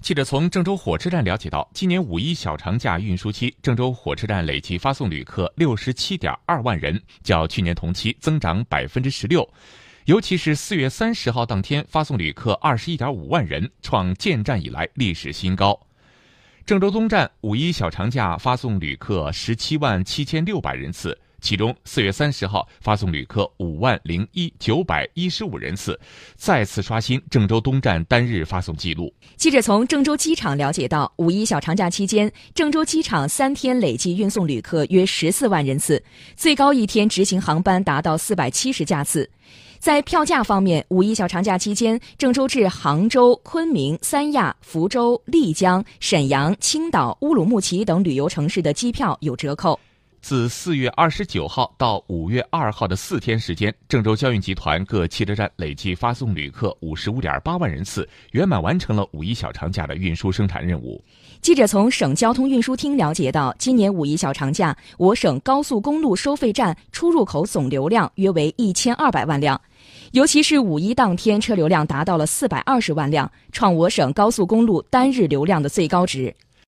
[0.00, 9.46] 记者从郑州火车站了解到，今年五一小长假运输期，郑州火车站累计发送旅客六十七点二万人，较去年同期增长百分之十六。
[10.06, 15.78] 尤其是四月三十号当天，发送旅客二十一点五万人，创建站以来历史新高。
[16.64, 21.16] 郑州东站五一小长假发送旅客十七万七千六百人次。
[21.40, 25.98] 其中，四月三十号发送旅客五万零一九百一十五人次，
[26.36, 29.12] 再次刷新郑州东站单日发送记录。
[29.36, 36.02] 记者从郑州机场了解到，五一小长假期间，郑州机场三天累计运送旅客约十四万人次，
[36.36, 39.28] 最高一天执行航班达到四百七十架次。
[39.78, 49.80] 在票价方面，五一小长假期间，郑州至杭州、昆明、三亚、福州、丽江、沈阳、青岛、乌鲁木齐等旅游城市的机票有折扣。
[50.20, 61.02] 自四月二十九号到五月二号的四天时间，郑州交运集团各汽车站累计发送旅客五十五点八万人次，圆满完成了五一小长假的运输生产任务。
[61.40, 69.60] 记者从省交通运输厅了解到，今年五一小长假，我省高速公路收费站出入口总流量约为一千二百万辆，
[70.12, 76.34] 尤其是五一当天车流量达到了四百二十万辆，创我省高速公路单日流量的最高值。